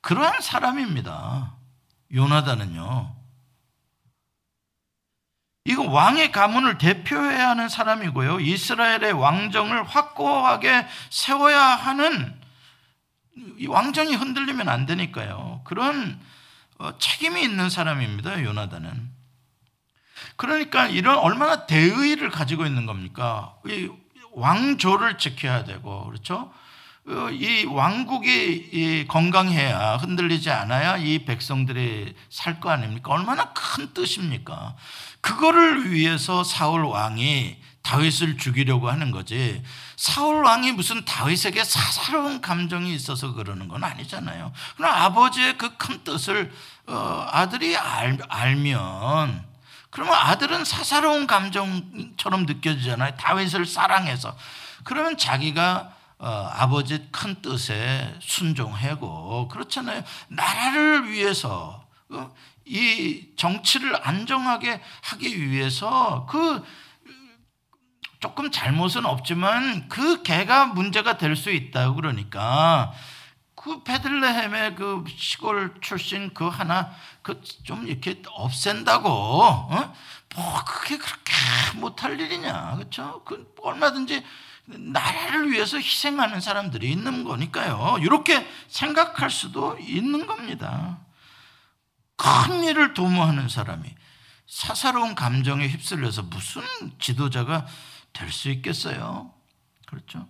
[0.00, 1.52] 그러한 사람입니다.
[2.12, 3.14] 요나단은요.
[5.68, 8.40] 이거 왕의 가문을 대표해야 하는 사람이고요.
[8.40, 12.34] 이스라엘의 왕정을 확고하게 세워야 하는
[13.66, 15.60] 왕정이 흔들리면 안 되니까요.
[15.64, 16.18] 그런
[16.78, 18.42] 어, 책임이 있는 사람입니다.
[18.44, 19.10] 요나단은.
[20.36, 23.54] 그러니까 이런 얼마나 대의를 가지고 있는 겁니까?
[23.66, 23.90] 이
[24.32, 26.50] 왕조를 지켜야 되고 그렇죠?
[27.10, 33.12] 어, 이 왕국이 건강해야 흔들리지 않아야 이 백성들이 살 거 아닙니까?
[33.12, 34.74] 얼마나 큰 뜻입니까?
[35.20, 39.62] 그거를 위해서 사울 왕이 다윗을 죽이려고 하는 거지.
[39.96, 44.52] 사울 왕이 무슨 다윗에게 사사로운 감정이 있어서 그러는 건 아니잖아요.
[44.76, 46.52] 그러나 아버지의 그 큰 뜻을
[46.86, 49.44] 어, 아들이 알, 알면
[49.90, 53.14] 그러면 아들은 사사로운 감정처럼 느껴지잖아요.
[53.16, 54.36] 다윗을 사랑해서.
[54.84, 60.02] 그러면 자기가 어, 아버지 큰 뜻에 순종하고 그렇잖아요.
[60.28, 66.64] 나라를 위해서 어, 이 정치를 안정하게 하기 위해서 그
[68.20, 72.92] 조금 잘못은 없지만 그 개가 문제가 될 수 있다 그러니까
[73.54, 76.90] 그 베들레헴의 그 시골 출신 그 하나
[77.22, 79.94] 그 좀 이렇게 없앤다고 어?
[80.34, 81.32] 뭐 그게 그렇게
[81.76, 83.22] 못할 일이냐 그렇죠?
[83.24, 84.24] 그 얼마든지
[84.68, 87.98] 나라를 위해서 희생하는 사람들이 있는 거니까요.
[88.00, 90.98] 이렇게 생각할 수도 있는 겁니다.
[92.16, 93.88] 큰 일을 도모하는 사람이
[94.46, 96.62] 사사로운 감정에 휩쓸려서 무슨
[96.98, 97.66] 지도자가
[98.12, 99.32] 될 수 있겠어요?
[99.86, 100.28] 그렇죠?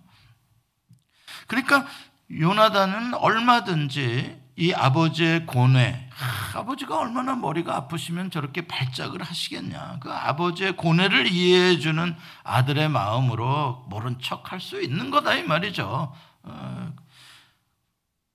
[1.47, 1.87] 그러니까
[2.31, 6.09] 요나단은 얼마든지 이 아버지의 고뇌,
[6.53, 9.99] 아, 버지가 얼마나 머리가 아프시면 저렇게 발작을 하시겠냐.
[10.01, 16.13] 그 아버지의 고뇌를 이해해주는 아들의 마음으로 모른 척 할 수 있는 거다, 이 말이죠.
[16.43, 16.93] 어,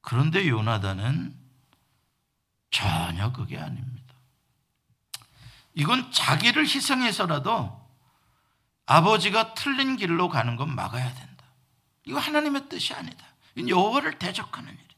[0.00, 1.36] 그런데 요나단은
[2.70, 4.14] 전혀 그게 아닙니다.
[5.74, 7.84] 이건 자기를 희생해서라도
[8.86, 11.44] 아버지가 틀린 길로 가는 건 막아야 된다.
[12.06, 13.26] 이거 하나님의 뜻이 아니다.
[13.56, 14.93] 이건 여호와를 대적하는 일이다.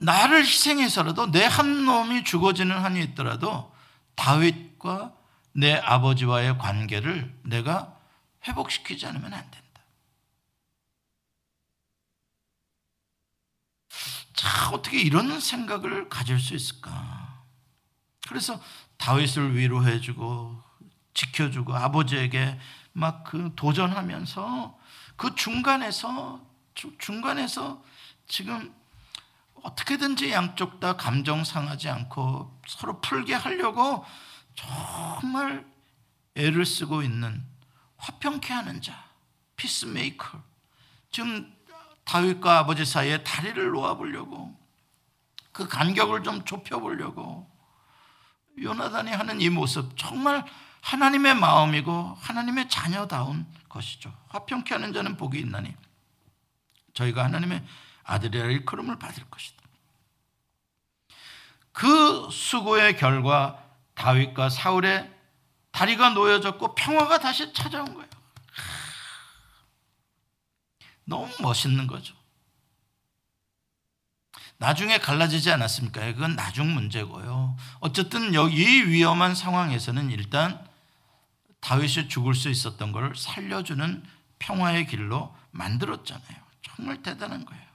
[0.00, 3.74] 나를 희생해서라도 내 한 놈이 죽어지는 한이 있더라도
[4.16, 5.14] 다윗과
[5.52, 7.98] 내 아버지와의 관계를 내가
[8.46, 9.60] 회복시키지 않으면 안 된다.
[14.34, 17.44] 자, 어떻게 이런 생각을 가질 수 있을까?
[18.28, 18.60] 그래서
[18.96, 20.62] 다윗을 위로해주고
[21.14, 22.58] 지켜주고 아버지에게
[22.92, 24.78] 막 그 도전하면서
[25.16, 26.40] 그 중간에서
[26.98, 27.82] 중간에서
[28.26, 28.74] 지금
[29.62, 34.04] 어떻게든지 양쪽 다 감정 상하지 않고 서로 풀게 하려고
[34.54, 35.66] 정말
[36.34, 37.44] 애를 쓰고 있는
[37.96, 39.04] 화평케 하는 자,
[39.56, 40.42] 피스메이커.
[41.10, 41.52] 지금
[42.04, 44.58] 다윗과 아버지 사이에 다리를 놓아보려고
[45.52, 47.50] 그 간격을 좀 좁혀보려고
[48.60, 50.44] 요나단이 하는 이 모습 정말
[50.80, 54.12] 하나님의 마음이고 하나님의 자녀다운 것이죠.
[54.28, 55.74] 화평케 하는 자는 복이 있나니
[56.94, 57.64] 저희가 하나님의
[58.10, 59.62] 아들이라 일컬음을 받을 것이다.
[61.72, 65.10] 그 수고의 결과 다윗과 사울의
[65.70, 68.08] 다리가 놓여졌고 평화가 다시 찾아온 거예요.
[71.04, 72.14] 너무 멋있는 거죠.
[74.58, 76.00] 나중에 갈라지지 않았습니까?
[76.12, 77.56] 그건 나중 문제고요.
[77.78, 80.68] 어쨌든 여기 위험한 상황에서는 일단
[81.60, 84.04] 다윗이 죽을 수 있었던 걸 살려주는
[84.38, 86.36] 평화의 길로 만들었잖아요.
[86.62, 87.69] 정말 대단한 거예요.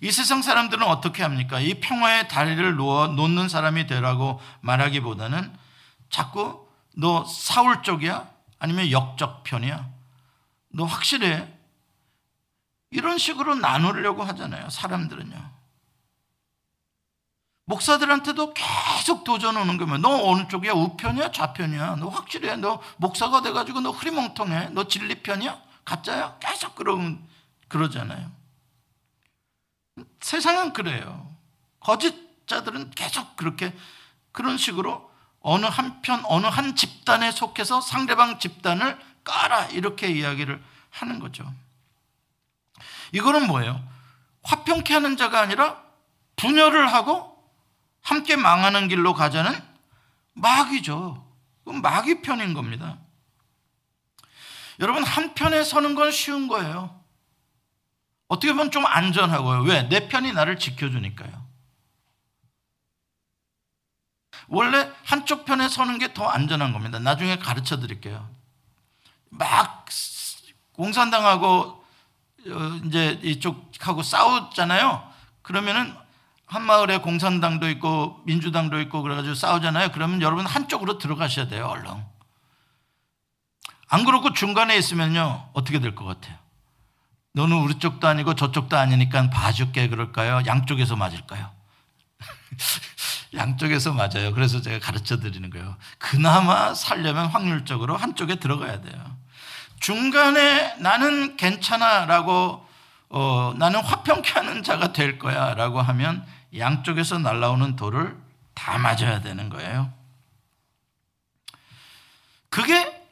[0.00, 1.60] 이 세상 사람들은 어떻게 합니까?
[1.60, 5.56] 이 평화의 다리를 놓아 놓는 사람이 되라고 말하기보다는
[6.10, 8.28] 자꾸 너 사울 쪽이야?
[8.58, 9.88] 아니면 역적 편이야?
[10.70, 11.52] 너 확실해?
[12.90, 14.70] 이런 식으로 나누려고 하잖아요.
[14.70, 15.54] 사람들은요.
[17.66, 20.72] 목사들한테도 계속 도전 오는 거면 너 어느 쪽이야?
[20.72, 21.32] 우편이야?
[21.32, 21.96] 좌편이야?
[21.96, 22.56] 너 확실해?
[22.56, 24.70] 너 목사가 돼가지고 너 흐리멍텅해?
[24.70, 25.60] 너 진리편이야?
[25.84, 26.38] 가짜야?
[26.40, 26.98] 계속 그러,
[27.68, 28.30] 그러잖아요.
[30.20, 31.30] 세상은 그래요.
[31.80, 33.76] 거짓자들은 계속 그렇게
[34.32, 41.52] 그런 식으로 어느 한편, 어느 한 집단에 속해서 상대방 집단을 까라 이렇게 이야기를 하는 거죠.
[43.12, 43.86] 이거는 뭐예요?
[44.42, 45.82] 화평케 하는 자가 아니라
[46.36, 47.34] 분열을 하고
[48.02, 49.52] 함께 망하는 길로 가자는
[50.32, 51.26] 마귀죠.
[51.64, 52.98] 그건 마귀 편인 겁니다.
[54.80, 57.03] 여러분, 한편에 서는 건 쉬운 거예요.
[58.28, 59.62] 어떻게 보면 좀 안전하고요.
[59.62, 59.82] 왜?
[59.88, 61.44] 내 편이 나를 지켜주니까요.
[64.48, 66.98] 원래 한쪽 편에 서는 게 더 안전한 겁니다.
[66.98, 68.28] 나중에 가르쳐 드릴게요.
[69.30, 69.86] 막
[70.72, 71.84] 공산당하고
[72.46, 75.10] 어, 이제 이쪽하고 싸우잖아요.
[75.42, 75.94] 그러면은
[76.46, 79.92] 한 마을에 공산당도 있고 민주당도 있고 그래가지고 싸우잖아요.
[79.92, 81.90] 그러면 여러분 한쪽으로 들어가셔야 돼요, 얼른.
[83.88, 86.36] 안 그렇고 중간에 있으면요, 어떻게 될 것 같아요?
[87.34, 90.42] 너는 우리 쪽도 아니고 저쪽도 아니니까 봐줄게 그럴까요?
[90.46, 91.50] 양쪽에서 맞을까요?
[93.34, 94.32] 양쪽에서 맞아요.
[94.32, 95.76] 그래서 제가 가르쳐 드리는 거예요.
[95.98, 99.16] 그나마 살려면 확률적으로 한쪽에 들어가야 돼요.
[99.80, 102.64] 중간에 나는 괜찮아 라고
[103.08, 106.24] 어, 나는 화평케 하는 자가 될 거야 라고 하면
[106.56, 108.16] 양쪽에서 날라오는 돌을
[108.54, 109.92] 다 맞아야 되는 거예요.
[112.48, 113.02] 그게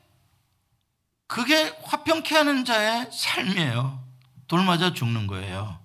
[1.27, 4.12] 그게 화평케 하는 자의 삶이에요.
[4.53, 5.81] 돌 맞아 죽는 거예요.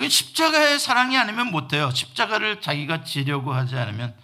[0.00, 1.90] 십자가의 사랑이 아니면 못해요.
[1.90, 4.16] 십자가를 자기가 지려고 하지 않으면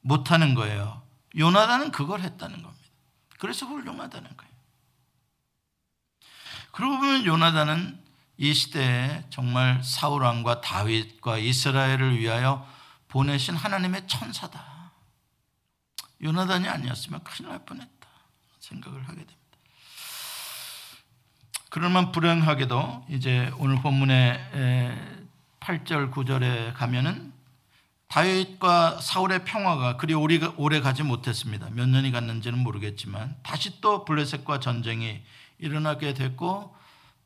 [0.00, 1.00] 못하는 거예요.
[1.38, 2.88] 요나단은 그걸 했다는 겁니다.
[3.38, 4.52] 그래서 훌륭하다는 거예요.
[6.72, 8.02] 그러고 보면 요나단은
[8.38, 12.68] 이 시대에 정말 사울왕과 다윗과 이스라엘을 위하여
[13.06, 14.90] 보내신 하나님의 천사다.
[16.20, 18.08] 요나단이 아니었으면 큰일 날 뻔했다
[18.58, 19.43] 생각을 하게 됩니다.
[21.74, 24.38] 그러면 불행하게도 이제 오늘 본문의
[25.58, 27.32] 8절 9절에 가면은
[28.06, 31.70] 다윗과 사울의 평화가 그리 오래 가지 못했습니다.
[31.72, 35.20] 몇 년이 갔는지는 모르겠지만 다시 또 블레셋과 전쟁이
[35.58, 36.76] 일어나게 됐고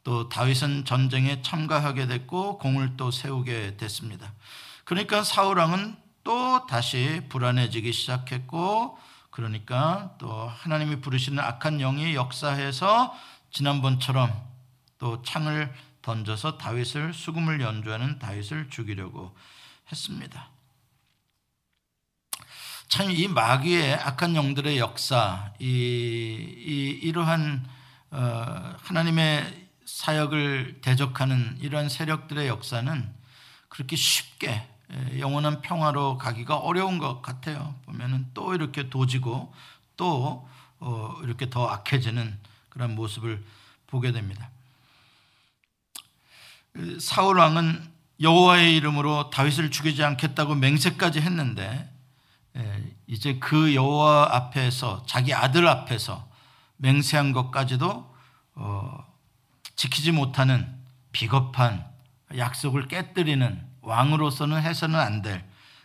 [0.03, 4.33] 또 다윗은 전쟁에 참가하게 됐고 공을 또 세우게 됐습니다.
[4.85, 8.97] 그러니까 사울 왕은 또 다시 불안해지기 시작했고
[9.29, 13.15] 그러니까 또 하나님이 부르시는 악한 영이 역사해서
[13.51, 14.33] 지난번처럼
[14.99, 19.37] 또 창을 던져서 다윗을 수금을 연주하는 다윗을 죽이려고
[19.91, 20.51] 했습니다.
[22.89, 27.67] 참 이 마귀의 악한 영들의 역사, 이, 이 이러한
[28.11, 33.15] 어, 하나님의 사역을 대적하는 이러한 세력들의 역사는
[33.69, 34.67] 그렇게 쉽게
[35.19, 37.75] 영원한 평화로 가기가 어려운 것 같아요.
[37.85, 39.53] 보면은 또 이렇게 도지고
[39.99, 40.49] 또
[40.81, 42.39] 어, 이렇게 더 악해지는
[42.79, 43.45] 그런 모습을
[43.88, 44.51] 보게 됩니다.
[46.73, 51.93] 그 사울 왕은 여호와의 이름으로 다윗을 죽이지 않겠다고 맹세까지 했는데
[52.57, 56.31] 예, 이제 그 여호와 앞에서 자기 아들 앞에서
[56.77, 58.14] 맹세한 것까지도
[58.55, 59.07] 어,
[59.75, 60.73] 지키지 못하는
[61.11, 61.85] 비겁한
[62.37, 65.45] 약속을 깨뜨리는 왕으로서는 해서는 안 될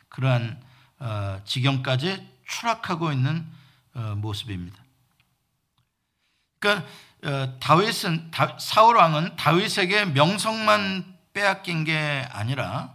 [0.10, 0.62] 그러한
[1.00, 3.48] 어, 지경까지 추락하고 있는
[3.96, 4.83] 어, 모습입니다.
[6.64, 6.88] 그러니까
[7.26, 12.94] 어, 다윗은 사울 왕은 다윗에게 명성만 빼앗긴 게 아니라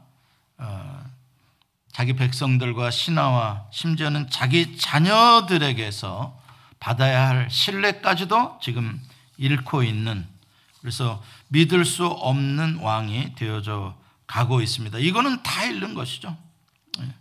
[1.92, 6.40] 자기 백성들과 신하와 심지어는 자기 자녀들에게서
[6.80, 9.02] 받아야 할 신뢰까지도 지금
[9.36, 10.26] 잃고 있는
[10.80, 14.98] 그래서 믿을 수 없는 왕이 되어져 가고 있습니다.
[14.98, 16.36] 이거는 다 잃는 것이죠.
[17.00, 17.14] 예.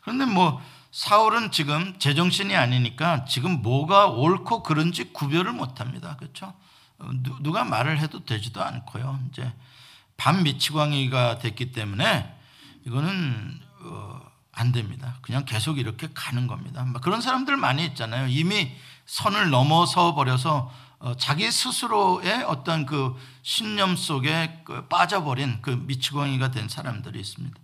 [0.00, 0.62] 그런데 뭐
[0.94, 6.14] 사울은 지금 제정신이 아니니까 지금 뭐가 옳고 그른지 구별을 못 합니다.
[6.20, 6.54] 그렇죠?
[7.40, 9.18] 누가 말을 해도 되지도 않고요.
[9.28, 9.52] 이제
[10.16, 12.32] 반 미치광이가 됐기 때문에
[12.86, 14.20] 이거는 어,
[14.52, 15.18] 안 됩니다.
[15.22, 16.86] 그냥 계속 이렇게 가는 겁니다.
[17.02, 18.28] 그런 사람들 많이 있잖아요.
[18.28, 18.70] 이미
[19.06, 26.68] 선을 넘어서 버려서 어, 자기 스스로의 어떤 그 신념 속에 그 빠져버린 그 미치광이가 된
[26.68, 27.63] 사람들이 있습니다.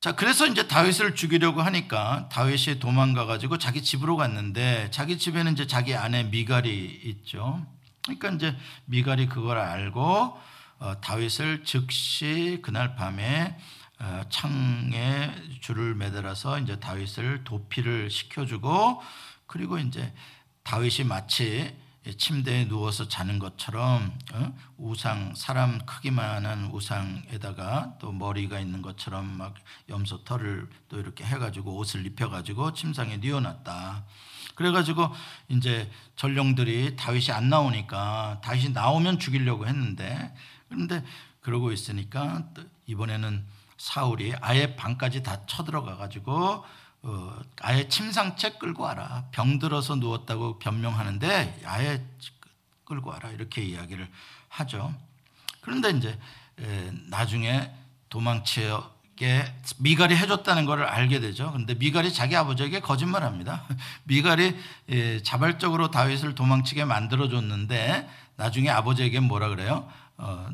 [0.00, 5.66] 자, 그래서 이제 다윗을 죽이려고 하니까 다윗이 도망가 가지고 자기 집으로 갔는데 자기 집에는 이제
[5.66, 7.66] 자기 아내 미갈이 있죠.
[8.04, 10.40] 그러니까 이제 미갈이 그걸 알고
[10.78, 13.58] 어, 다윗을 즉시 그날 밤에
[13.98, 19.02] 어, 창에 줄을 매달아서 이제 다윗을 도피를 시켜주고
[19.46, 20.14] 그리고 이제
[20.62, 21.76] 다윗이 마치
[22.16, 24.56] 침대에 누워서 자는 것처럼 어?
[24.78, 29.54] 우상 사람 크기만한 우상에다가 또 머리가 있는 것처럼 막
[29.88, 34.04] 염소 털을 또 이렇게 해가지고 옷을 입혀가지고 침상에 뉘어놨다.
[34.54, 35.10] 그래가지고
[35.48, 40.34] 이제 전령들이 다윗이 안 나오니까 다윗이 나오면 죽이려고 했는데
[40.68, 41.04] 그런데
[41.40, 42.44] 그러고 있으니까
[42.86, 46.64] 이번에는 사울이 아예 방까지 다 쳐들어가 가지고
[47.02, 49.24] 어, 아예 침상채 끌고 와라.
[49.32, 52.04] 병들어서 누웠다고 변명하는데 아예
[52.84, 53.30] 끌고 와라.
[53.30, 54.08] 이렇게 이야기를
[54.48, 54.94] 하죠.
[55.60, 56.18] 그런데 이제
[56.58, 57.70] 에, 나중에
[58.08, 61.52] 도망치게 미갈이 해줬다는 것을 알게 되죠.
[61.52, 63.64] 그런데 미갈이 자기 아버지에게 거짓말합니다.
[64.04, 64.56] 미갈이
[64.88, 69.88] 에, 자발적으로 다윗을 도망치게 만들어줬는데 나중에 아버지에게 뭐라 그래요?
[70.16, 70.48] 어,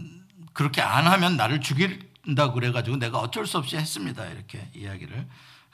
[0.52, 4.24] 그렇게 안 하면 나를 죽인다 그래가지고 내가 어쩔 수 없이 했습니다.
[4.26, 5.26] 이렇게 이야기를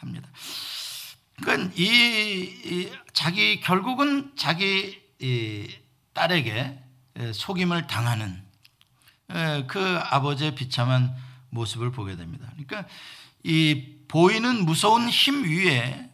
[0.02, 0.28] 합니다.
[1.36, 5.00] 그러니까 이, 이 자기 결국은 자기
[6.12, 6.78] 딸에게
[7.32, 8.42] 속임을 당하는
[9.66, 11.14] 그 아버지의 비참한
[11.50, 12.46] 모습을 보게 됩니다.
[12.52, 12.88] 그러니까
[13.42, 16.10] 이 보이는 무서운 힘 위에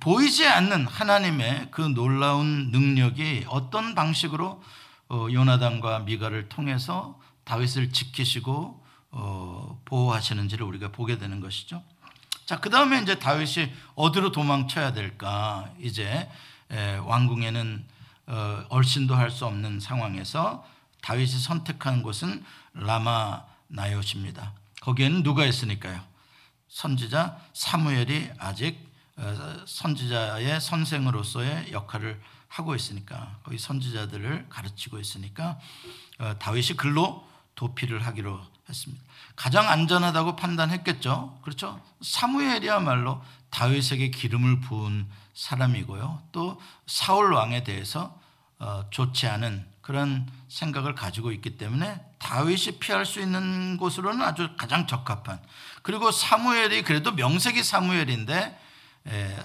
[0.00, 4.62] 보이지 않는 하나님의 그 놀라운 능력이 어떤 방식으로
[5.08, 11.82] 어, 요나단과 미가를 통해서 다윗을 지키시고 어, 보호하시는지를 우리가 보게 되는 것이죠.
[12.46, 15.68] 자, 그 다음에 이제 다윗이 어디로 도망쳐야 될까?
[15.80, 16.28] 이제
[17.04, 17.84] 왕궁에는
[18.28, 20.64] 어, 얼씬도 할 수 없는 상황에서
[21.02, 24.52] 다윗이 선택한 곳은 라마 나요시입니다.
[24.80, 26.00] 거기에는 누가 있으니까요?
[26.68, 28.78] 선지자 사무엘이 아직
[29.16, 35.58] 어, 선지자의 선생으로서의 역할을 하고 있으니까 거기 선지자들을 가르치고 있으니까
[36.18, 39.04] 어, 다윗이 글로 도피를 하기로 했습니다.
[39.36, 41.38] 가장 안전하다고 판단했겠죠.
[41.42, 41.80] 그렇죠?
[42.02, 46.22] 사무엘이야말로 다윗에게 기름을 부은 사람이고요.
[46.32, 48.18] 또 사울 왕에 대해서
[48.58, 54.86] 어, 좋지 않은 그런 생각을 가지고 있기 때문에 다윗이 피할 수 있는 곳으로는 아주 가장
[54.86, 55.40] 적합한
[55.82, 58.58] 그리고 사무엘이 그래도 명색이 사무엘인데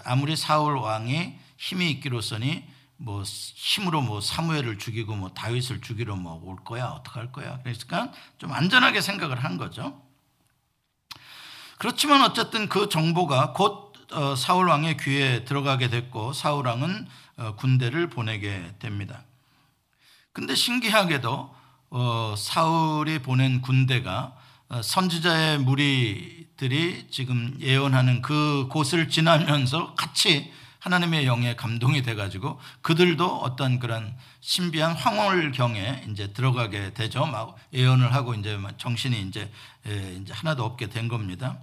[0.05, 2.67] 아무리 사울 왕이 힘이 있기로서니
[3.03, 8.51] 뭐 힘으로 뭐 사무엘을 죽이고 뭐 다윗을 죽이러 뭐 올 거야 어떡할 거야 그러니까 좀
[8.51, 9.99] 안전하게 생각을 한 거죠.
[11.79, 18.09] 그렇지만 어쨌든 그 정보가 곧 어, 사울 왕의 귀에 들어가게 됐고 사울 왕은 어, 군대를
[18.09, 19.23] 보내게 됩니다.
[20.31, 21.55] 근데 신기하게도
[21.89, 24.35] 어, 사울이 보낸 군대가
[24.83, 34.15] 선지자의 무리들이 지금 예언하는 그 곳을 지나면서 같이 하나님의 영에 감동이 돼가지고 그들도 어떤 그런
[34.41, 37.25] 신비한 황홀경에 이제 들어가게 되죠.
[37.25, 39.49] 막 예언을 하고 이제 정신이 이제
[40.21, 41.57] 이제 하나도 없게 된 겁니다.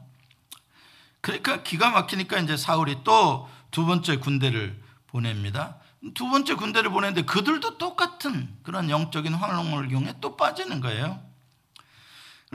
[1.21, 5.77] 그러니까 기가 막히니까 이제 사울이 또 두 번째 군대를 보냅니다.
[6.15, 11.21] 두 번째 군대를 보냈는데 그들도 똑같은 그런 영적인 황홀경에 또 빠지는 거예요.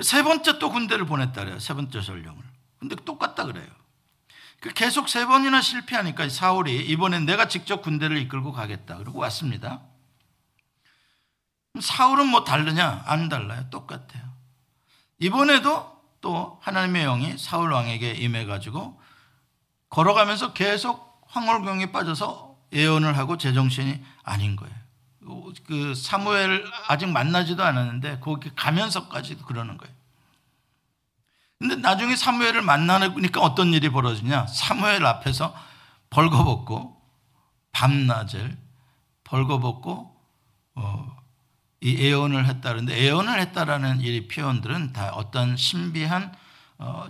[0.01, 1.59] 세 번째 또 군대를 보냈다 그래요.
[1.59, 2.41] 세 번째 전령을.
[2.79, 3.67] 근데 똑같다 그래요.
[4.63, 8.95] 그 계속 세 번이나 실패하니까 사울이 이번엔 내가 직접 군대를 이끌고 가겠다.
[8.95, 9.81] 그러고 왔습니다.
[11.81, 13.03] 사울은 뭐 다르냐?
[13.05, 13.69] 안 달라요.
[13.69, 14.23] 똑같아요.
[15.19, 19.01] 이번에도 또 하나님의 영이 사울 왕에게 임해가지고
[19.89, 24.73] 걸어가면서 계속 황홀경에 빠져서 예언을 하고 제정신이 아닌 거예요.
[25.67, 29.93] 그 사무엘 아직 만나지도 않았는데 거기 가면서까지도 그러는 거예요.
[31.63, 34.47] 근데 나중에 사무엘을 만나니까 어떤 일이 벌어지냐?
[34.47, 35.55] 사무엘 앞에서
[36.09, 37.01] 벌거벗고
[37.71, 38.57] 밤낮을
[39.23, 40.13] 벌거벗고
[40.75, 41.17] 어,
[41.79, 46.33] 이 예언을 했다는데 예언을 했다라는 이 표현들은 다 어떤 신비한
[46.79, 47.05] 어,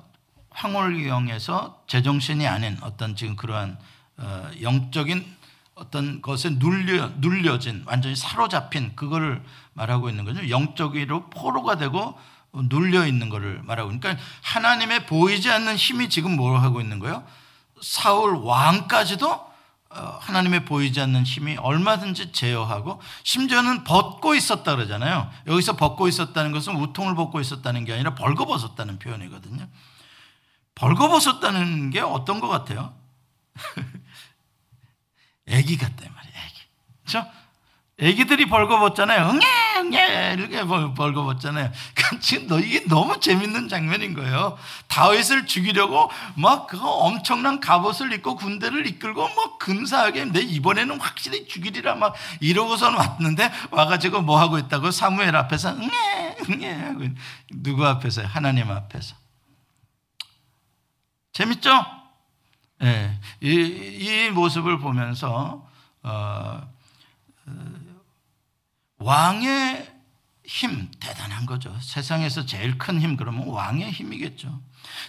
[0.51, 3.79] 황홀경에서 제정신이 아닌 어떤 지금 그러한
[4.17, 5.35] 어, 영적인
[5.73, 9.43] 어떤 것에 눌려 눌려진 완전히 사로잡힌 그거를
[9.73, 10.47] 말하고 있는 거죠.
[10.47, 12.15] 영적으로 포로가 되고
[12.53, 17.25] 눌려 있는 것을 말하고 그러니까 하나님의 보이지 않는 힘이 지금 뭘 하고 있는 거예요?
[17.81, 19.53] 사울 왕까지도
[19.95, 25.29] 어, 하나님의 보이지 않는 힘이 얼마든지 제어하고 심지어는 벗고 있었다 그러잖아요.
[25.45, 29.67] 여기서 벗고 있었다는 것은 우통을 벗고 있었다는 게 아니라 벌거벗었다는 표현이거든요.
[30.75, 32.95] 벌거벗었다는 게 어떤 것 같아요?
[35.47, 36.35] 애기 같단 말이에요.
[36.37, 36.61] 애기.
[37.05, 37.29] 그렇죠?
[37.99, 39.29] 애기들이 벌거벗잖아요.
[39.29, 39.45] 응애
[39.77, 41.71] 응애 이렇게 벌거벗잖아요.
[42.19, 44.57] 지금 너 이게 너무 재밌는 장면인 거예요.
[44.87, 51.93] 다윗을 죽이려고 막 그 엄청난 갑옷을 입고 군대를 이끌고 막 근사하게 내 이번에는 확실히 죽이리라
[51.93, 57.13] 막 이러고선 왔는데 와가지고 뭐 하고 있다고 사무엘 앞에서 응애 응애
[57.51, 59.15] 누구 앞에서 하나님 앞에서
[61.31, 61.85] 재밌죠?
[62.79, 65.67] 네, 이, 이 모습을 보면서
[66.01, 66.67] 어,
[69.03, 69.91] 왕의
[70.45, 71.77] 힘 대단한 거죠.
[71.79, 74.61] 세상에서 제일 큰 힘 그러면 왕의 힘이겠죠.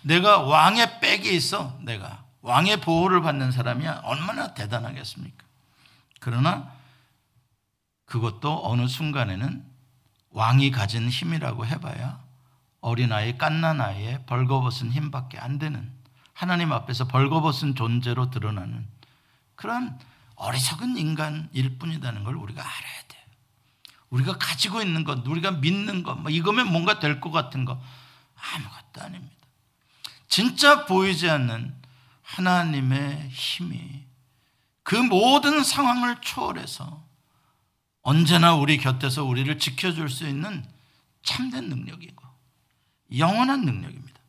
[0.02, 1.78] 내가 왕의 백이 있어.
[1.82, 4.02] 내가 왕의 보호를 받는 사람이야.
[4.04, 5.44] 얼마나 대단하겠습니까?
[6.20, 6.72] 그러나
[8.06, 9.64] 그것도 어느 순간에는
[10.30, 12.22] 왕이 가진 힘이라고 해봐야
[12.80, 15.90] 어린아이 깐난아이의 벌거벗은 힘밖에 안 되는
[16.32, 18.86] 하나님 앞에서 벌거벗은 존재로 드러나는
[19.54, 19.98] 그런
[20.36, 23.23] 어리석은 인간일 뿐이라는 걸 우리가 알아야 돼요.
[24.14, 27.80] 우리가 가지고 있는 것, 우리가 믿는 것, 뭐 이거면 뭔가 될 것 같은 거
[28.36, 29.34] 아무것도 아닙니다.
[30.28, 31.74] 진짜 보이지 않는
[32.22, 34.04] 하나님의 힘이
[34.84, 37.04] 그 모든 상황을 초월해서
[38.02, 40.64] 언제나 우리 곁에서 우리를 지켜줄 수 있는
[41.22, 42.22] 참된 능력이고
[43.16, 44.20] 영원한 능력입니다.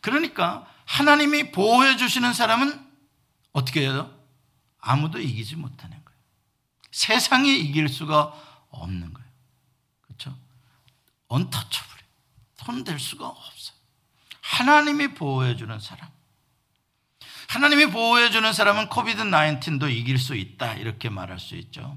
[0.00, 2.86] 그러니까 하나님이 보호해 주시는 사람은
[3.52, 4.14] 어떻게 해요?
[4.80, 6.20] 아무도 이기지 못하는 거예요.
[6.92, 8.32] 세상이 이길 수가
[8.70, 9.25] 없는 거예요.
[11.28, 11.44] 그렇죠?
[11.44, 11.96] 언터처블.
[12.56, 13.76] 손댈 수가 없어요.
[14.40, 16.08] 하나님이 보호해 주는 사람.
[17.48, 20.74] 하나님이 보호해 주는 사람은 코비드 19도 이길 수 있다.
[20.74, 21.96] 이렇게 말할 수 있죠.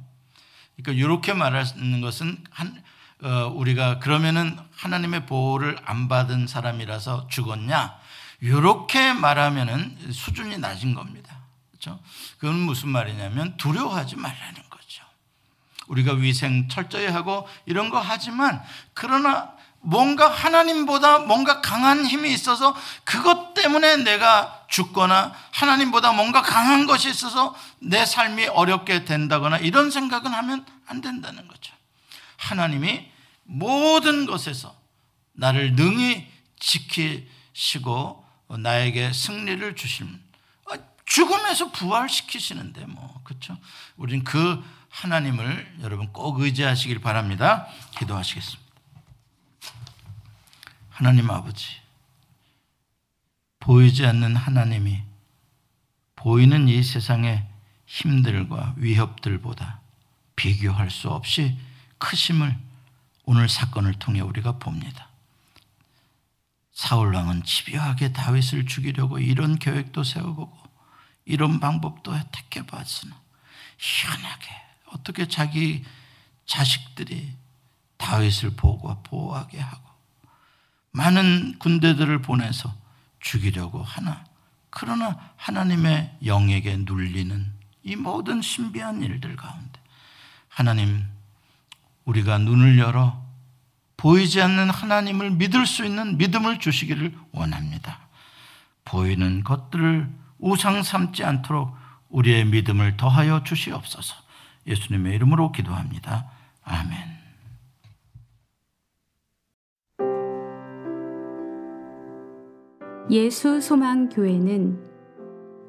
[0.75, 2.83] 그러니까 이렇게 말하는 것은 한,
[3.23, 7.99] 어, 우리가 그러면은 하나님의 보호를 안 받은 사람이라서 죽었냐?
[8.41, 11.39] 이렇게 말하면은 수준이 낮은 겁니다.
[11.71, 11.99] 그렇죠?
[12.37, 14.68] 그건 무슨 말이냐면 두려워하지 말라는.
[15.89, 18.61] 우리가 위생 철저히 하고 이런 거 하지만
[18.93, 27.09] 그러나 뭔가 하나님보다 뭔가 강한 힘이 있어서 그것 때문에 내가 죽거나 하나님보다 뭔가 강한 것이
[27.09, 31.73] 있어서 내 삶이 어렵게 된다거나 이런 생각은 하면 안 된다는 거죠.
[32.37, 33.09] 하나님이
[33.43, 34.75] 모든 것에서
[35.33, 36.27] 나를 능히
[36.59, 40.19] 지키시고 나에게 승리를 주심.
[40.69, 40.73] 아,
[41.05, 43.57] 죽음에서 부활시키시는데 뭐 그렇죠?
[43.95, 47.67] 우리는 그 하나님을 여러분 꼭 의지하시길 바랍니다.
[47.97, 48.69] 기도하시겠습니다.
[50.89, 51.65] 하나님 아버지
[53.59, 55.03] 보이지 않는 하나님이
[56.15, 57.47] 보이는 이 세상의
[57.85, 59.79] 힘들과 위협들보다
[60.35, 61.57] 비교할 수 없이
[61.97, 62.57] 크심을
[63.25, 65.07] 오늘 사건을 통해 우리가 봅니다.
[66.73, 70.57] 사울 왕은 집요하게 다윗을 죽이려고 이런 계획도 세워보고
[71.25, 73.15] 이런 방법도 택해봤으나
[73.77, 75.83] 희한하게 어떻게 자기
[76.45, 77.33] 자식들이
[77.97, 79.89] 다윗을 보고 보호하게 하고
[80.91, 82.73] 많은 군대들을 보내서
[83.19, 84.23] 죽이려고 하나
[84.69, 87.51] 그러나 하나님의 영에게 눌리는
[87.83, 89.79] 이 모든 신비한 일들 가운데
[90.47, 91.05] 하나님
[92.05, 93.23] 우리가 눈을 열어
[93.97, 97.99] 보이지 않는 하나님을 믿을 수 있는 믿음을 주시기를 원합니다.
[98.85, 100.09] 보이는 것들을
[100.39, 101.75] 우상 삼지 않도록
[102.07, 104.15] 우리의 믿음을 더하여 주시옵소서.
[104.69, 106.29] 예수님의 이름으로 기도합니다.
[106.63, 107.19] 아멘.
[113.11, 114.87] 예수 소망 교회는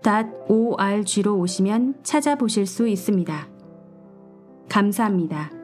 [0.05, 3.47] www.jesushopechurch.org로 오시면 찾아보실 수 있습니다.
[4.69, 5.58] 감사합니다.